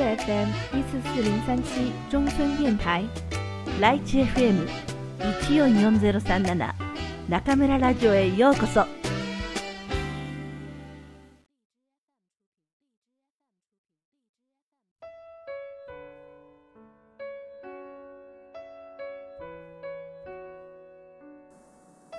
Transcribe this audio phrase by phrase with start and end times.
[0.00, 3.04] FM 一四四零三七中村電台
[3.80, 4.66] ライチ FM
[5.46, 6.74] 一四四ゼロ三七
[7.28, 8.86] 中村ラジオへようこそ。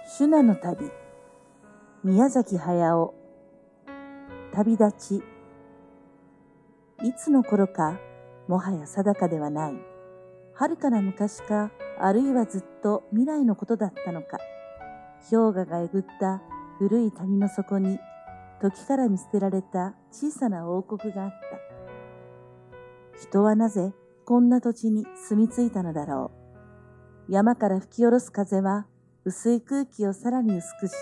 [0.08, 0.92] シュナの旅
[2.04, 3.14] 宮崎駿
[4.54, 5.41] 旅立ち
[7.04, 8.00] いつの頃か
[8.48, 9.74] もはや定かではない。
[10.54, 14.38] 遥かな昔かあるいはずっと未来のことだったのか。
[15.30, 16.42] 氷河がえぐった
[16.78, 18.00] 古い谷の底に
[18.62, 21.38] 時から見捨てられた小さな王国があった。
[23.20, 23.94] 人はなぜ
[24.26, 26.32] こんな土地に住み着いたのだろ
[27.28, 27.32] う。
[27.32, 28.86] 山から吹き下ろす風は
[29.26, 30.94] 薄い空気をさらに薄くし、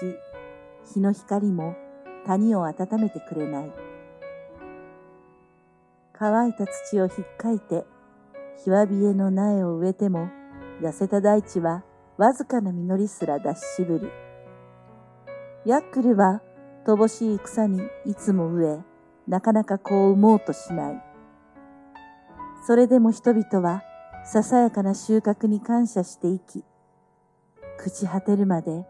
[0.93, 1.75] 日の光も
[2.25, 3.88] 谷を温めてくれない。
[6.19, 7.85] 乾いた土をひっかいて、
[8.65, 10.27] 日は冷えの苗を植えても、
[10.81, 11.85] 痩せた大地は
[12.17, 14.11] わずかな実りすら出ししぶる。
[15.65, 16.41] ヤックルは
[16.85, 18.79] 乏しい草にいつも植え、
[19.29, 21.03] なかなかこう産もうとしない。
[22.67, 23.83] それでも人々は
[24.25, 26.65] ささやかな収穫に感謝して生き、
[27.81, 28.85] 朽ち果てるまで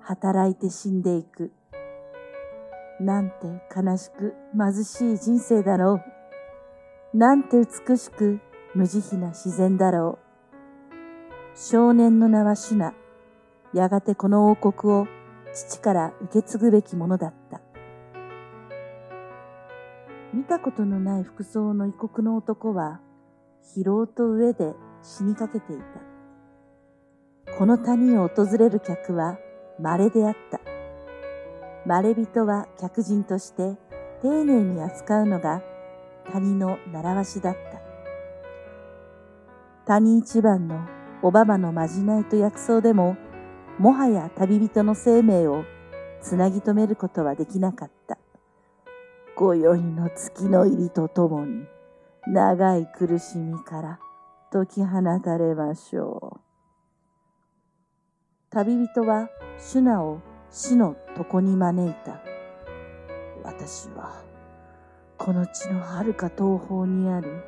[0.00, 1.52] 働いて死んでいく。
[2.98, 6.13] なんて悲しく貧しい人生だろう。
[7.14, 8.40] なんて美しく
[8.74, 11.56] 無慈悲な自然だろう。
[11.56, 12.92] 少年の名はシュナ。
[13.72, 15.06] やがてこの王国を
[15.52, 17.60] 父から受け継ぐべきものだった。
[20.32, 23.00] 見たことのない服装の異国の男は
[23.76, 25.76] 疲労と上で死にかけてい
[27.46, 27.54] た。
[27.56, 29.38] この谷を訪れる客は
[29.78, 30.60] 稀であった。
[31.86, 33.76] 稀人は客人として
[34.20, 35.62] 丁寧に扱うのが
[36.32, 37.80] 谷の習わしだった。
[39.86, 40.86] 谷一番の
[41.22, 43.16] おばばのまじないと薬草でも、
[43.78, 45.64] もはや旅人の生命を
[46.20, 48.18] つなぎ止めることはできなかった。
[49.36, 51.66] 今宵の月の入りとともに、
[52.26, 53.98] 長い苦しみから
[54.50, 56.40] 解き放たれましょう。
[58.50, 60.20] 旅人はシュナを
[60.50, 62.22] 死の床に招いた。
[63.42, 64.23] 私は、
[65.16, 67.42] この地の遥か東方にある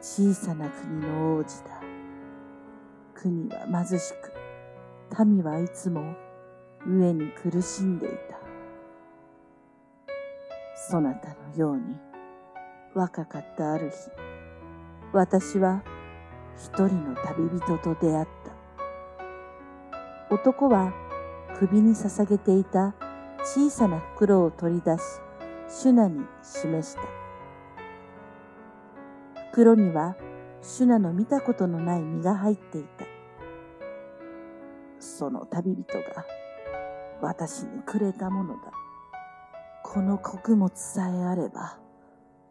[0.00, 1.80] 小さな国の王子だ。
[3.14, 6.14] 国は貧しく、民はいつも
[6.86, 8.38] 飢えに苦しんでいた。
[10.74, 11.82] そなたのように
[12.94, 13.96] 若かったある日、
[15.12, 15.82] 私は
[16.56, 18.26] 一人の旅人と出会っ
[20.28, 20.34] た。
[20.34, 20.92] 男は
[21.58, 22.94] 首に捧げていた
[23.44, 25.02] 小さな袋を取り出し、
[25.68, 27.02] シュナに示した。
[29.50, 30.16] 袋には
[30.62, 33.04] シュナの見たことのない実が入っていた。
[34.98, 36.24] その旅人が
[37.20, 38.72] 私にくれたものだ。
[39.82, 41.78] この穀物さえあれば、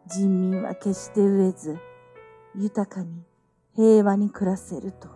[0.06, 1.78] 人民は決して飢えず、
[2.54, 3.24] 豊かに
[3.74, 5.08] 平和に暮らせると。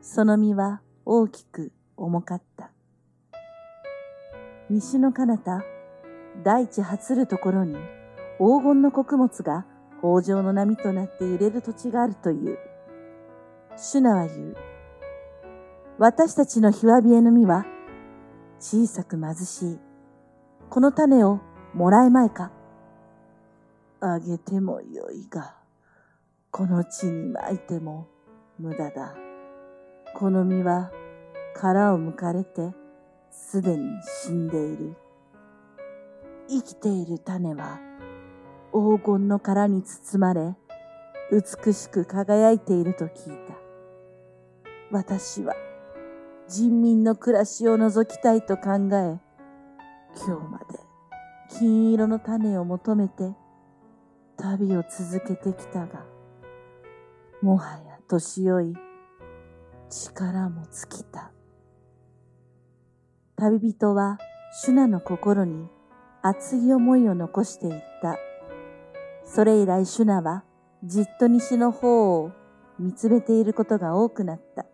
[0.00, 2.70] その実は大きく重かった。
[4.70, 5.62] 西の彼方、
[6.42, 7.74] 大地発るところに
[8.38, 9.66] 黄金の穀物が
[10.02, 12.58] 豊穣の波となって揺れる土地があるという。
[13.76, 14.56] シュナは言う。
[15.98, 17.64] 私たちの日わびえの実は
[18.58, 19.78] 小さく貧しい。
[20.68, 21.40] この種を
[21.72, 22.50] もらえまいか
[24.00, 25.54] あげてもよいが、
[26.50, 28.06] この地にまいても
[28.58, 29.14] 無駄だ。
[30.14, 30.90] この実は
[31.54, 32.72] 殻を剥かれて
[33.30, 33.88] すでに
[34.22, 34.96] 死んでいる。
[36.48, 37.80] 生きている種は
[38.72, 40.56] 黄金の殻に包まれ
[41.30, 43.54] 美しく輝いていると聞いた。
[44.90, 45.54] 私は
[46.48, 50.78] 人民の暮らしを覗きたいと考え、今日まで
[51.58, 53.32] 金色の種を求めて
[54.36, 56.04] 旅を続けてきたが、
[57.40, 58.76] もはや年老い、
[59.88, 61.32] 力も尽きた。
[63.36, 64.18] 旅人は
[64.52, 65.68] シュナの心に
[66.26, 68.16] 熱い思いを残していった。
[69.26, 70.42] それ以来シュナは
[70.82, 72.32] じっと西の方を
[72.78, 74.64] 見つめていることが多くなった。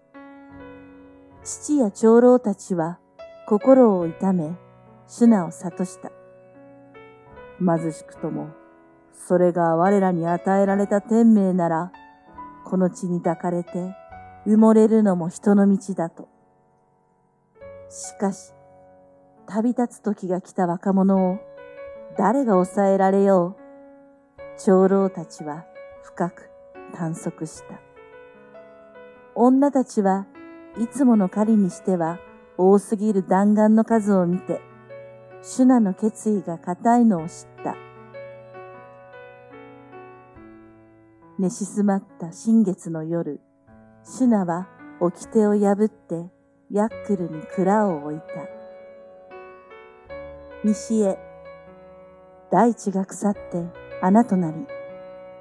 [1.43, 3.01] 父や長老たちは
[3.49, 4.55] 心を痛め、
[5.09, 6.13] シュナを諭した。
[7.59, 8.51] 貧しくとも、
[9.13, 11.91] それが我らに与えられた天命なら、
[12.65, 13.93] この地に抱かれて
[14.47, 16.29] 埋もれるのも人の道だと。
[17.89, 18.53] しかし、
[19.53, 21.39] 旅立つ時が来た若者を
[22.17, 24.43] 誰が抑えられよう。
[24.65, 25.65] 長老たちは
[26.05, 26.51] 深く
[26.95, 27.81] 探索した。
[29.35, 30.27] 女たちは
[30.79, 32.21] いつもの狩りにしては
[32.59, 34.61] 多すぎる弾丸の数を見て、
[35.43, 37.75] シュナの決意が固いのを知った。
[41.41, 43.41] 寝静まった新月の夜、
[44.05, 44.69] シュナは
[45.01, 46.31] 掟を破って
[46.71, 48.60] ヤックルに蔵を置いた。
[50.63, 51.19] 西へ、
[52.51, 53.65] 大地が腐って
[54.03, 54.67] 穴となり、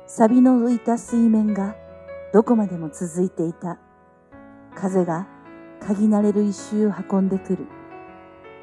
[0.07, 1.75] 錆の浮いた水面が
[2.31, 3.79] どこまでも続いていた。
[4.75, 5.27] 風が
[5.81, 7.67] 鍵慣れる石を運んでくる。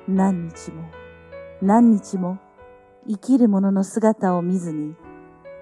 [0.09, 0.89] 何日も、
[1.61, 2.39] 何日も
[3.07, 4.95] 生きる者の姿を見ずに、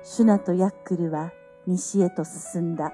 [0.05, 1.33] シュナとヤックルは
[1.67, 2.93] 西へと進んだ。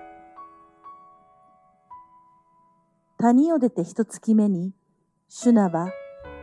[3.18, 4.72] 谷を出て一月目に、
[5.28, 5.90] シュナは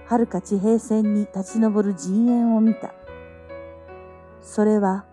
[0.10, 2.94] 遥か地平線に立ち上る陣営を見た。
[4.42, 5.06] それは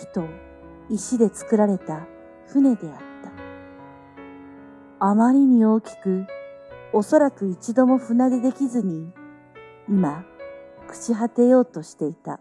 [0.00, 0.24] 木と
[0.88, 2.06] 石で作られた
[2.46, 2.96] 船であっ
[4.98, 5.06] た。
[5.06, 6.26] あまりに大きく、
[6.92, 9.12] おそらく一度も船出できずに、
[9.88, 10.24] 今、
[10.88, 12.40] 朽ち果てようとしていた。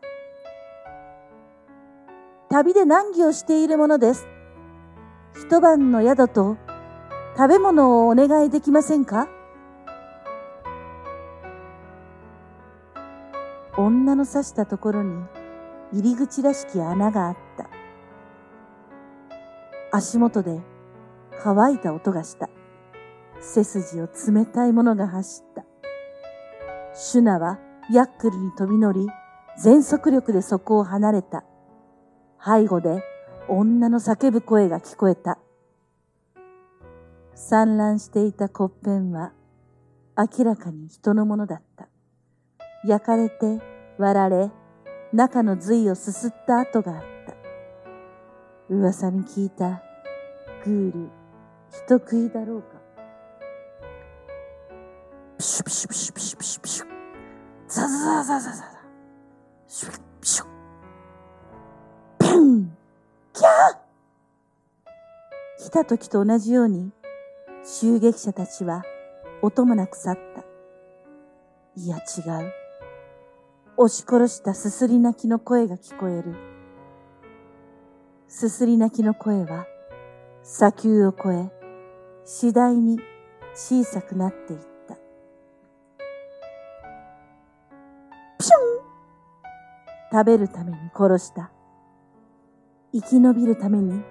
[2.49, 4.27] 旅で難儀をしているものです。
[5.33, 6.55] 一晩の宿と
[7.35, 9.27] 食べ物をお願いできませんか？
[13.75, 15.23] 女の刺したところに
[15.93, 17.69] 入り口らしき穴があった。
[19.91, 20.59] 足元で
[21.41, 22.49] 乾いた音がした。
[23.39, 25.65] 背筋を冷たいものが走った。
[26.93, 27.59] シュナは
[27.91, 29.07] ヤックルに飛び乗り、
[29.61, 31.43] 全速力でそこを離れた。
[32.43, 33.03] 背後で
[33.47, 35.39] 女の叫ぶ声が聞こえた。
[37.33, 39.31] 散乱していた骨片は
[40.15, 41.87] 明らかに人のものだった。
[42.85, 43.59] 焼かれて
[43.97, 44.51] 割られ、
[45.13, 47.33] 中の髄をすすった跡があった。
[48.69, 49.81] 噂に聞いた
[50.65, 51.09] グール、
[51.69, 52.81] 人食いだろうか。
[55.37, 56.85] ピシュピシュピシュピシュピシュピシュ。
[57.67, 58.65] ザザザザザザザ。
[59.67, 60.47] シュッピシュッ。
[63.33, 63.77] キャー
[65.57, 66.91] 来た時と同じように、
[67.63, 68.83] 襲撃者たちは
[69.41, 70.43] 音もなく去った。
[71.75, 71.99] いや違
[72.43, 72.62] う。
[73.75, 76.35] 押し殺したすすり泣きの声が聞こえる。
[78.27, 79.65] すすり泣きの声は
[80.43, 81.51] 砂丘を越え、
[82.23, 82.99] 次第に
[83.55, 84.95] 小さくなっていった。
[88.37, 88.59] ピション
[90.11, 91.51] 食べるために殺した。
[92.93, 94.03] 生き延びるために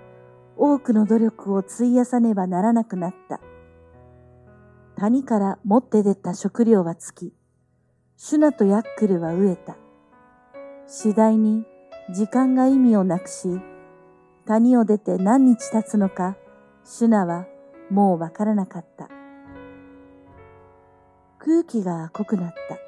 [0.56, 3.40] 多くの努力を費やさねばならなくなった。
[4.96, 7.41] 谷から持って出た食料は尽き、
[8.24, 9.76] シュナとヤックルは飢えた。
[10.86, 11.64] 次第に
[12.14, 13.60] 時間が意味をなくし、
[14.46, 16.36] 谷を出て何日経つのか、
[16.84, 17.46] シュナは
[17.90, 19.08] もうわからなかった。
[21.40, 22.78] 空気が濃くなった。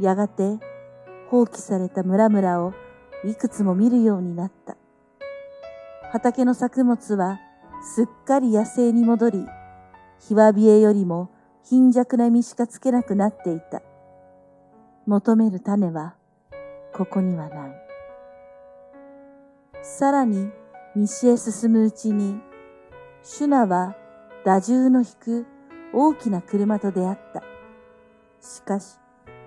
[0.00, 0.60] やがて
[1.28, 2.72] 放棄された村々を
[3.24, 4.76] いくつも見るようになった。
[6.12, 7.40] 畑の作物は
[7.96, 9.44] すっかり野生に戻り、
[10.20, 11.30] ひわびえよりも
[11.64, 13.82] 貧弱な実しかつけなくなっていた。
[15.06, 16.14] 求める種は
[16.94, 17.72] ここにはない。
[19.82, 20.50] さらに
[20.94, 22.40] 西へ進むうちに、
[23.22, 23.96] シュナは
[24.44, 25.46] 打銃の引く
[25.92, 27.42] 大きな車と出会った。
[28.40, 28.98] しかし、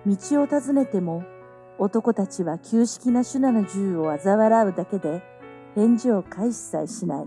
[0.04, 1.22] 道を尋ねても
[1.78, 5.22] 男たちは旧式なシュナの銃を嘲笑うだけで
[5.74, 7.26] 返事を返しさえしない。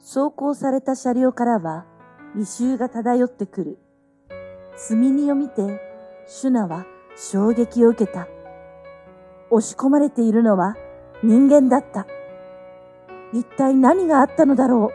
[0.00, 1.84] 走行された車両からは
[2.36, 3.78] 異臭が漂ってくる。
[4.76, 5.80] 積み荷を見て、
[6.26, 6.84] シュナは
[7.16, 8.28] 衝撃を受けた。
[9.50, 10.76] 押し込まれているのは
[11.22, 12.06] 人間だった。
[13.32, 14.92] 一体何があったのだろ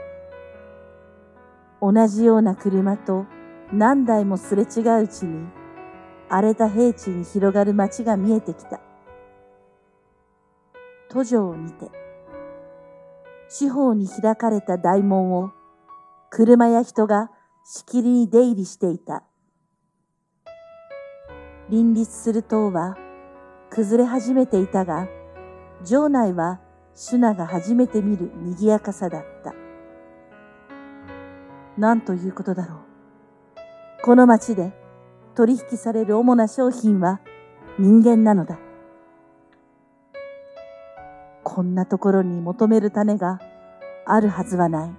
[1.81, 1.93] う。
[1.93, 3.25] 同じような車と
[3.73, 5.47] 何台もすれ違ううちに、
[6.29, 8.79] 荒れた平地に広がる街が見えてきた。
[11.09, 11.89] 途上を見て、
[13.49, 15.51] 四方に開かれた大門を
[16.29, 17.31] 車や人が
[17.65, 19.23] しきりに出入りしていた。
[21.71, 22.97] 林立する塔は
[23.69, 25.07] 崩れ始めていたが、
[25.85, 26.59] 城内は
[26.95, 29.53] シュナが初めて見る賑やかさだった。
[31.77, 32.77] 何ということだろう。
[34.03, 34.73] この町で
[35.33, 37.21] 取引される主な商品は
[37.79, 38.59] 人間なのだ。
[41.45, 43.39] こんなところに求める種が
[44.05, 44.91] あるはずはない。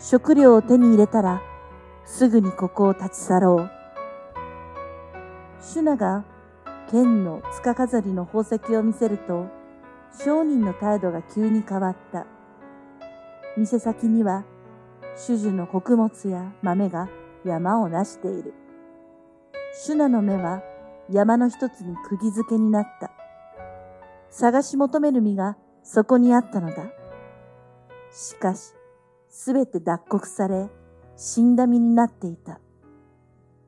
[0.00, 1.40] 食料を手に入れたら
[2.04, 3.79] すぐにここを立ち去ろう。
[5.60, 6.24] シュナが
[6.90, 9.46] 剣の塚飾りの宝石を見せると、
[10.24, 12.26] 商人の態度が急に変わった。
[13.56, 14.44] 店先には、
[15.26, 17.08] 種々の穀物や豆が
[17.44, 18.54] 山をなしている。
[19.74, 20.62] シュナの目は
[21.10, 23.10] 山の一つに釘付けになった。
[24.30, 26.84] 探し求める実がそこにあったのだ。
[28.10, 28.72] しかし、
[29.28, 30.70] すべて脱穀され、
[31.16, 32.60] 死んだ実になっていた。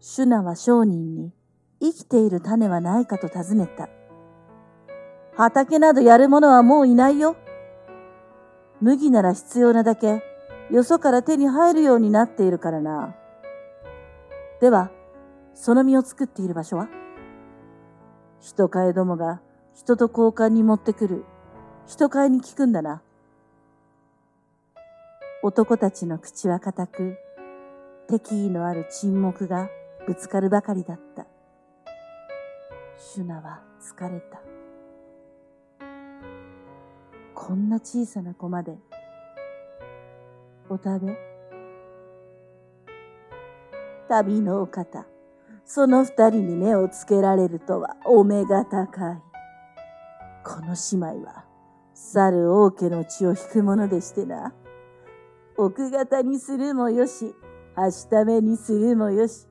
[0.01, 1.33] シュナは商人に、
[1.83, 3.89] 生きている種はないかと尋ねた。
[5.37, 7.35] 畑などやる者はもういないよ。
[8.81, 10.23] 麦なら必要なだけ、
[10.71, 13.17] よそから手に入るようになっているからな。
[14.61, 14.91] では、
[15.55, 16.89] その実を作っている場所は？
[18.41, 19.41] 人飼いどもが
[19.75, 21.25] 人と交換に持ってくる。
[21.87, 23.03] 人飼いに聞くんだな。
[25.43, 27.17] 男たちの口は固く、
[28.09, 29.69] 敵意のある沈黙が
[30.07, 31.27] ぶつかるばかりだった。
[33.05, 34.41] シュナは疲れた。
[37.35, 38.79] こんな小さな子まで、
[40.71, 41.19] お食べ？
[44.09, 45.05] 旅のお方、
[45.65, 49.23] その二人に目をつけられるとはお目が高い。
[50.45, 51.45] この姉妹は、
[51.95, 54.55] 猿王家の血を引くものでしてな。
[55.57, 57.35] 奥方にするもよし、
[57.75, 59.49] はしためにするもよし、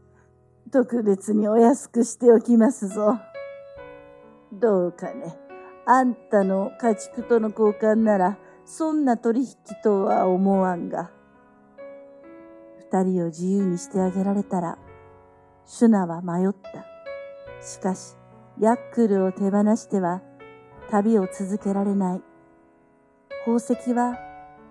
[0.72, 3.20] 特別にお安くしておきますぞ。
[4.52, 5.38] どうかね、
[5.86, 9.48] あんたの家畜との交換なら、そんな取引
[9.84, 11.10] とは思わんが。
[12.92, 14.78] 二人を自由にしてあげられたら、
[15.66, 16.86] シュナは迷った。
[17.66, 18.16] しかし、
[18.60, 20.22] ヤックルを手放しては、
[20.90, 22.22] 旅を続けられない。
[23.46, 24.20] 宝石は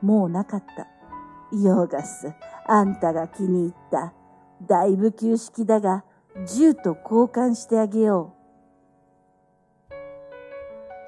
[0.02, 0.86] もうなかった。
[1.56, 2.34] ヨーガス、
[2.66, 4.12] あんたが気に入った。
[4.66, 6.04] だいぶ旧式だが、
[6.46, 8.39] 銃と交換してあげよう。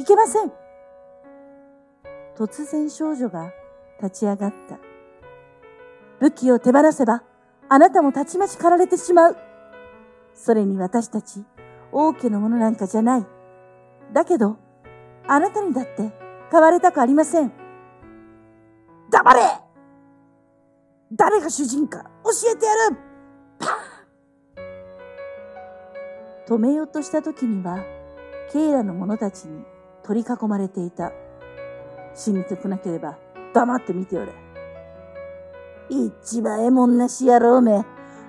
[0.03, 0.51] いけません
[2.37, 3.53] 突然少女が
[4.03, 4.81] 立ち上がった。
[6.19, 7.23] 武器を手放せば、
[7.69, 9.37] あなたもたちまち駆られてしまう。
[10.35, 11.45] それに私たち、
[11.93, 13.27] 王家のものなんかじゃない。
[14.13, 14.57] だけど、
[15.29, 16.11] あなたにだって
[16.51, 17.53] 変われたくありません。
[19.09, 19.41] 黙れ
[21.13, 22.97] 誰が主人か教えてやる
[23.61, 23.67] パ
[26.51, 27.79] ン止めようとした時には、
[28.53, 29.65] ケイラの者たちに
[30.05, 31.13] 取り囲まれていた。
[32.15, 33.19] 死にてくなければ
[33.55, 34.33] 黙って見ておれ。
[35.89, 37.85] 一番えもんなし野郎め。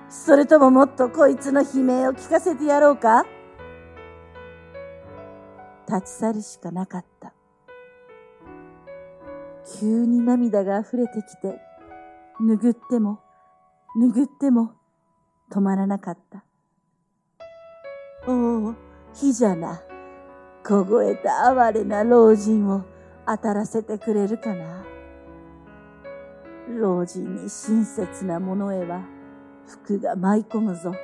[0.08, 3.26] それとももっとこいつの悲鳴を聞かせてやろうか
[5.88, 7.32] 立ち去るしかなかった。
[9.80, 11.58] 急に涙が溢れてきて、
[12.40, 13.20] 拭っても、
[13.96, 14.72] 拭っても、
[15.50, 16.44] 止まらなかった。
[18.26, 18.74] おお、
[19.14, 19.82] 火じゃな。
[20.66, 22.84] 凍えた哀れな老人を
[23.26, 24.82] 当たらせてくれるかな？
[26.80, 29.02] 老人に親切な者へは、
[29.66, 30.94] 服が舞い込むぞ。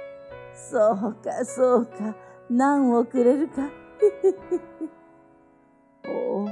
[0.55, 2.17] そうか、そうか、
[2.49, 3.69] 何をくれるか？
[6.09, 6.49] おお、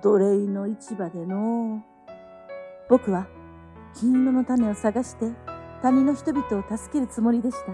[0.00, 1.82] 奴隷の市場での
[2.88, 3.26] 僕は
[3.94, 5.32] 金色の種を探して
[5.82, 7.72] 谷の人々を助けるつもりでした。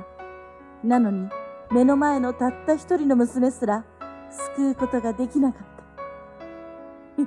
[0.82, 1.28] なのに
[1.70, 3.84] 目の前のたった一人の娘すら
[4.56, 5.62] 救うことができなかっ
[7.16, 7.24] た。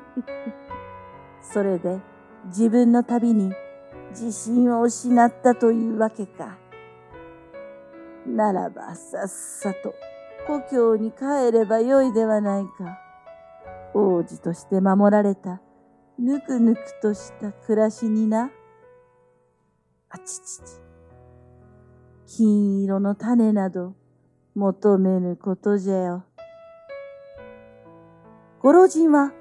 [1.42, 2.00] それで
[2.46, 3.54] 自分の旅に
[4.12, 6.58] 自信を失ったというわけか。
[8.26, 9.94] ならばさっさと
[10.48, 13.00] 故郷に帰ればよいではないか。
[13.94, 15.62] 王子として守られた、
[16.20, 18.52] ぬくぬくとした暮らしにな。
[20.10, 20.88] あちちち。
[22.28, 23.96] 金色の種など
[24.56, 26.27] 求めぬことじゃよ。
[28.68, 29.32] ご老人は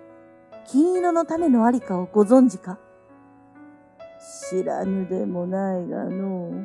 [0.68, 2.78] 金色の種のありかをご存知か？
[4.48, 6.64] 知らぬでもないがの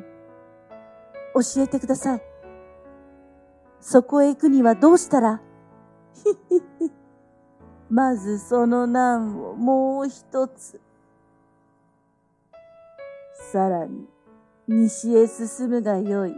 [1.34, 2.22] 教えてください。
[3.80, 5.40] そこへ行くにはどうしたら？
[6.14, 6.22] ひ
[6.54, 6.92] ひひ。
[7.90, 10.80] まずその難をもう一つ。
[13.50, 14.06] さらに、
[14.68, 16.36] 西へ進むがよい。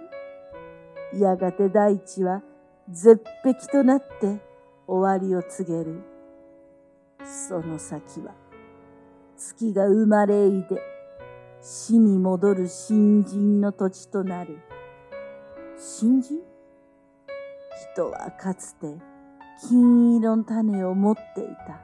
[1.20, 2.40] やがて大地は
[2.88, 4.40] 絶壁となって
[4.86, 6.13] 終わりを告げる。
[7.24, 8.34] その先は、
[9.36, 10.80] 月が生まれいで、
[11.60, 14.58] 死に戻る新人の土地となる。
[15.76, 16.40] 新人？
[17.94, 18.86] 人はかつて
[19.68, 21.80] 金色の種を持っていた。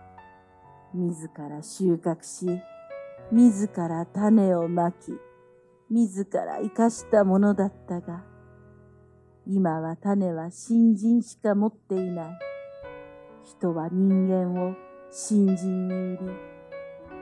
[0.92, 2.60] 自ら収穫し、
[3.32, 5.12] 自ら種をまき、
[5.88, 8.24] 自ら生かしたものだったが、
[9.46, 12.38] 今は種は新人しか持っていない。
[13.44, 14.74] 人は人間を
[15.12, 16.30] 新人に売り、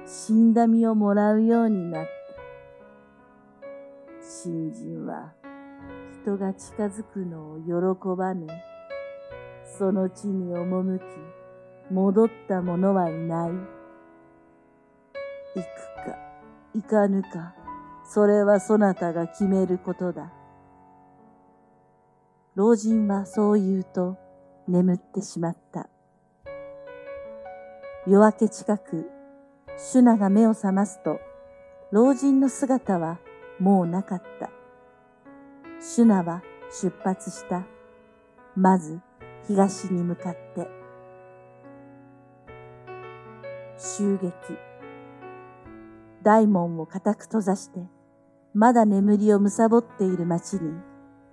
[0.05, 2.11] 死んだ身をもらうようになった。
[4.21, 5.33] 新人は
[6.23, 7.73] 人が近づくのを喜
[8.15, 8.47] ばぬ。
[9.79, 11.03] その地に赴き、
[11.91, 13.51] 戻った者はいない。
[13.53, 13.57] 行
[15.55, 15.65] く
[16.05, 16.19] か、
[16.75, 17.55] 行かぬか、
[18.05, 20.31] それはそなたが決めることだ。
[22.55, 24.19] 老人はそう言うと
[24.67, 25.89] 眠ってしまった。
[28.11, 29.11] 夜明け近く、
[29.77, 31.21] シュナが目を覚ますと、
[31.93, 33.19] 老人の姿は
[33.59, 34.49] もうなかった。
[35.79, 37.67] シュナは出発した。
[38.57, 38.99] まず
[39.47, 40.67] 東に向かって。
[43.77, 44.33] 襲撃。
[46.23, 47.81] 大門を固く閉ざして、
[48.55, 50.81] まだ眠りを貪っている町に、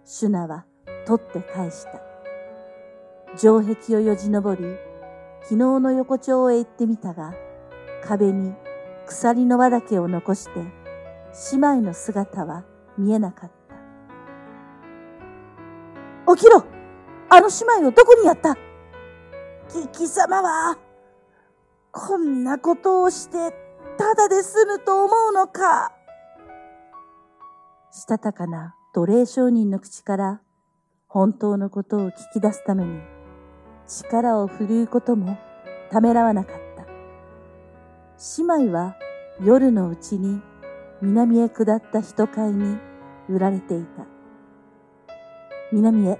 [0.03, 0.65] シュナは
[1.08, 2.01] 取って返した。
[3.38, 4.95] 城壁をよじ登り、
[5.46, 7.34] 昨日の横丁へ行ってみたが、
[8.04, 8.56] 壁に
[9.06, 10.60] 鎖の輪だけを残して、
[11.52, 12.64] 姉妹の姿は
[12.98, 13.52] 見えなかっ
[16.25, 16.36] た。
[16.36, 16.66] 起きろ!
[17.30, 18.56] あの姉妹をどこにやった?
[19.70, 20.80] 貴貴様は、
[21.92, 23.54] こんなことをして、
[23.98, 25.94] ただで済むと思うのか。
[27.92, 30.42] したたかな奴隷商人の口から
[31.08, 33.00] 本当のことを聞き出すために
[33.88, 35.38] 力を振るうことも
[35.92, 36.86] ためらわなかった。
[38.38, 38.96] 姉妹は
[39.44, 40.42] 夜のうちに
[41.01, 42.77] 南へ下った人買いに
[43.30, 44.06] 売られていた。
[45.72, 46.20] 南へ、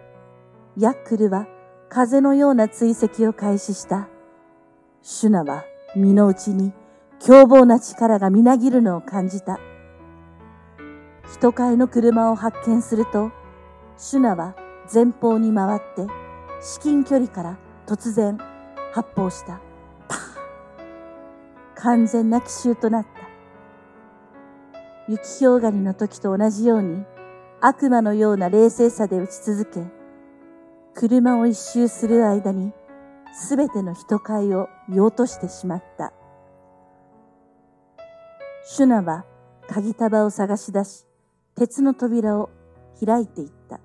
[0.78, 1.48] ヤックルは
[1.90, 4.10] 風のような追跡を開始した。
[5.02, 5.64] シュナは
[5.96, 6.74] 身の内に
[7.20, 9.60] 凶暴な力がみなぎるのを感じた。
[11.32, 13.32] 人買いの車を発見すると、
[13.98, 14.56] シュナは
[14.94, 16.06] 前方に回って
[16.66, 18.40] 至近距離から突然
[18.92, 19.62] 発砲した。
[20.08, 20.16] パ
[21.78, 23.10] ー完全な奇襲となった。
[25.08, 27.06] 雪氷狩りの時と同じように
[27.62, 29.86] 悪魔のような冷静さで撃ち続け、
[30.96, 32.74] 車を一周する間に
[33.32, 36.14] すべての人買いを酔としてしまった。
[38.64, 39.24] シュナは
[39.68, 41.06] 鍵束を探し出し、
[41.54, 42.50] 鉄の扉を
[43.06, 43.80] 開いていった。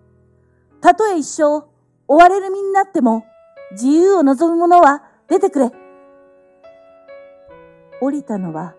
[0.81, 1.70] たとえ一生
[2.11, 3.25] 追われる身になっても
[3.71, 5.71] 自由を望む者は出てくれ。
[8.01, 8.75] 降りたのは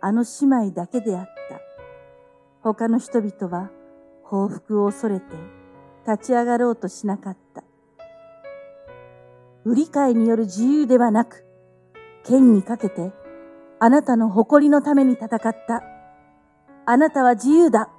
[0.00, 1.60] あの姉妹だけであった。
[2.60, 3.70] 他の人々は
[4.24, 5.26] 報復を恐れて
[6.08, 7.62] 立ち上がろうとしなかった。
[9.64, 11.44] 売り買いによる自由ではなく、
[12.24, 13.12] 剣にかけて
[13.78, 15.28] あなたの誇りのために戦っ
[15.68, 15.84] た。
[16.84, 17.90] あなたは自由だ。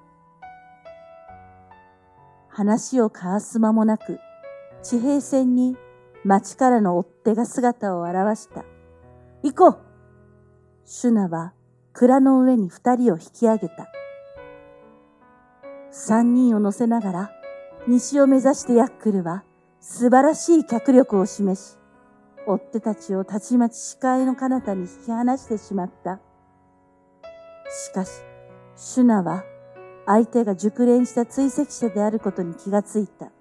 [2.49, 4.19] 話を交わす間もなく、
[4.83, 5.77] 地平線に
[6.25, 8.65] 町からの追っ手が姿を現した。
[9.41, 9.79] 行こう
[10.85, 11.53] シュナは
[11.93, 13.89] 蔵の上に二人を引き上げた。
[15.91, 17.31] 三人を乗せながら
[17.87, 19.43] 西を目指してヤックルは
[19.79, 21.77] 素晴らしい脚力を示し、
[22.45, 26.19] 追っ手たちをたちまち視界の彼方に引き離してしまった。
[27.69, 28.11] しかし、
[28.75, 29.45] シュナは
[30.05, 33.31] 相手が熟練した追跡者であることに気がついた。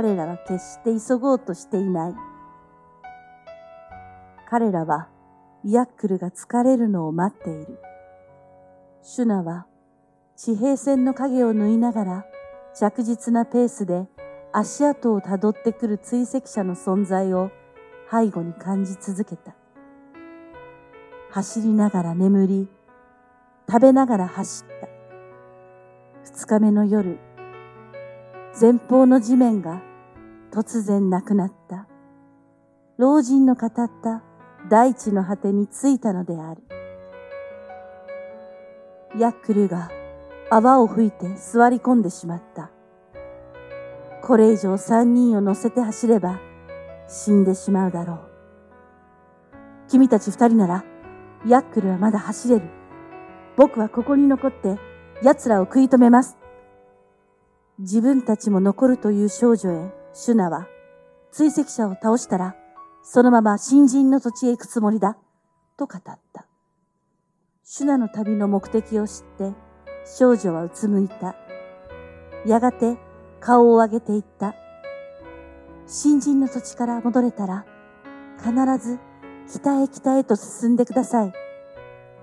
[0.00, 2.14] 彼らは決して急ごうとしていない。
[4.48, 5.08] 彼らは
[5.64, 7.80] ヤックルが疲れるのを待っている。
[9.02, 9.66] シュナは
[10.36, 12.24] 地平線の影を縫いながら
[12.76, 14.06] 着実なペースで
[14.52, 17.50] 足跡をたどってくる追跡者の存在を
[18.08, 19.56] 背後に感じ続けた。
[21.32, 22.68] 走りながら眠り、
[23.68, 24.88] 食べながら走った。
[26.22, 27.18] 二日目の夜、
[28.60, 29.87] 前方の地面が
[30.52, 31.86] 突然なくなった。
[32.98, 34.22] 老人の語った
[34.68, 36.62] 大地の果てに着いたのである。
[39.18, 39.90] ヤックルが
[40.50, 42.70] 泡を吹いて座り込んでしまった。
[44.22, 46.40] これ以上三人を乗せて走れば
[47.06, 48.18] 死んでしまうだろう。
[49.88, 50.84] 君たち二人なら
[51.46, 52.62] ヤックルはまだ走れる。
[53.56, 54.78] 僕はここに残って
[55.22, 56.36] 奴らを食い止めます。
[57.78, 60.66] 自分たちも残るという少女へ、シュナは、
[61.30, 62.56] 追跡者を倒したら、
[63.02, 65.16] そのまま新人の土地へ行くつもりだ、
[65.76, 66.46] と語った。
[67.64, 69.52] シュナの旅の目的を知って、
[70.04, 71.36] 少女はうつむいた。
[72.46, 72.96] やがて
[73.40, 74.54] 顔を上げていった。
[75.86, 77.64] 新人の土地から戻れたら、
[78.38, 78.98] 必ず
[79.50, 81.32] 北へ北へと進んでください。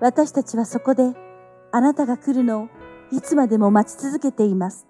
[0.00, 1.14] 私たちはそこで
[1.72, 2.68] あなたが来るのを
[3.12, 4.86] いつまでも待ち続けています。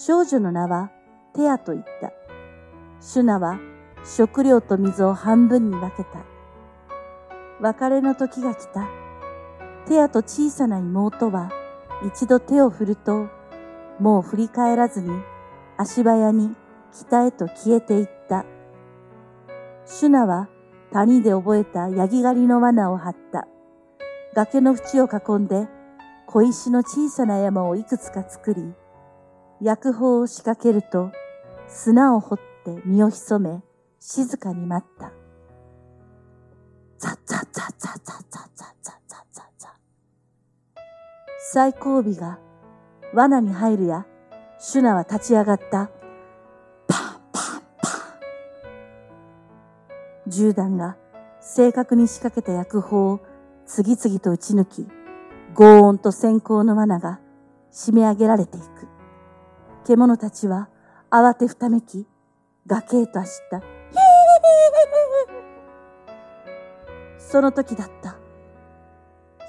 [0.00, 0.92] 少女の名は
[1.34, 2.12] テアと言った。
[3.00, 3.58] シュナは
[4.04, 6.24] 食料と水を半分に分けた。
[7.60, 8.88] 別れの時が来た。
[9.88, 11.50] テアと小さな妹は
[12.06, 13.26] 一度手を振ると、
[13.98, 15.10] もう振り返らずに
[15.76, 16.54] 足早に
[16.92, 18.44] 北へと消えていった。
[19.84, 20.48] シュナは
[20.92, 23.48] 谷で覚えたヤギ狩りの罠を張った。
[24.36, 25.66] 崖の縁を囲んで
[26.28, 28.72] 小石の小さな山をいくつか作り、
[29.60, 31.10] 薬法を仕掛けると
[31.66, 33.62] 砂を掘って身を潜め
[33.98, 35.12] 静かに待った。
[36.98, 39.72] ザッザッザッザッザッザッザッザッザッザッザッ。
[41.52, 42.38] 最後尾が
[43.12, 44.06] 罠に入るや、
[44.58, 45.90] シュナは立ち上がった。
[46.86, 47.88] パンパンパ
[50.26, 50.96] ン銃弾が
[51.40, 53.20] 正確に仕掛けた薬砲を
[53.66, 54.88] 次々と撃ち抜き、
[55.54, 57.20] 轟音と閃光の罠が
[57.72, 58.87] 締め上げられていく。
[59.88, 60.68] 獣たちは
[61.10, 62.06] 慌てふためき、
[62.66, 63.62] 崖へと走った。
[67.16, 68.16] その時だった。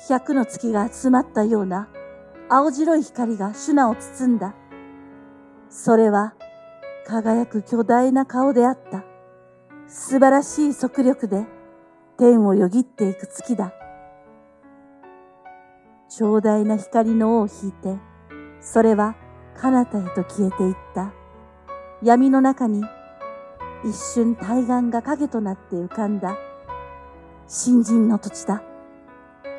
[0.07, 1.89] 百の月が集まったような
[2.47, 4.53] 青白い光がシュナを包んだ。
[5.69, 6.35] それは
[7.05, 9.03] 輝く巨大な顔であった。
[9.87, 11.45] 素晴らしい速力で
[12.15, 13.73] 天をよぎっていく月だ。
[16.07, 17.99] 長大な光の尾を引いて、
[18.61, 19.15] それは
[19.61, 21.11] 彼方へと消えていった。
[22.01, 22.81] 闇の中に
[23.83, 26.37] 一瞬対岸が影となって浮かんだ。
[27.47, 28.63] 新人の土地だ。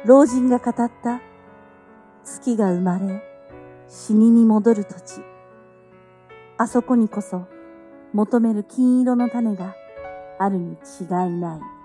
[0.06, 1.20] 老人が語った
[2.24, 3.22] 月が生まれ、
[3.88, 5.22] 死にに戻る土地。
[6.56, 7.46] あそこにこそ
[8.14, 9.74] 求める金色の種が
[10.38, 11.08] あるに違い
[11.38, 11.79] ない。